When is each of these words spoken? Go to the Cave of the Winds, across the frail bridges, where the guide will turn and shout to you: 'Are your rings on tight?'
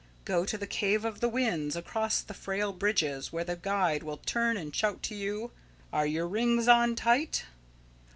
Go 0.25 0.45
to 0.45 0.57
the 0.57 0.65
Cave 0.65 1.05
of 1.05 1.19
the 1.19 1.29
Winds, 1.29 1.75
across 1.75 2.21
the 2.21 2.33
frail 2.33 2.73
bridges, 2.73 3.31
where 3.31 3.43
the 3.43 3.55
guide 3.55 4.01
will 4.01 4.17
turn 4.17 4.57
and 4.57 4.75
shout 4.75 5.03
to 5.03 5.13
you: 5.13 5.51
'Are 5.93 6.07
your 6.07 6.27
rings 6.27 6.67
on 6.67 6.95
tight?' 6.95 7.45